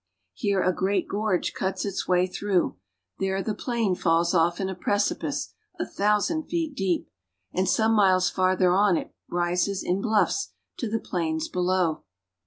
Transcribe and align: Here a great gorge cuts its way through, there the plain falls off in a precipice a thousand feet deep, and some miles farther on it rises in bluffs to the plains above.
Here 0.33 0.63
a 0.63 0.73
great 0.73 1.07
gorge 1.07 1.53
cuts 1.53 1.85
its 1.85 2.07
way 2.07 2.25
through, 2.25 2.75
there 3.19 3.43
the 3.43 3.53
plain 3.53 3.93
falls 3.93 4.33
off 4.33 4.59
in 4.59 4.67
a 4.67 4.73
precipice 4.73 5.53
a 5.79 5.85
thousand 5.85 6.45
feet 6.45 6.73
deep, 6.73 7.07
and 7.53 7.69
some 7.69 7.91
miles 7.93 8.27
farther 8.27 8.73
on 8.73 8.97
it 8.97 9.13
rises 9.29 9.83
in 9.83 10.01
bluffs 10.01 10.53
to 10.77 10.89
the 10.89 10.97
plains 10.99 11.47
above. 11.49 12.01